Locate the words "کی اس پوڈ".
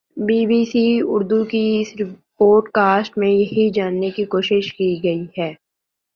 1.45-2.69